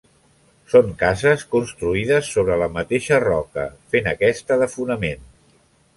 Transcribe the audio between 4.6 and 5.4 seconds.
de fonament.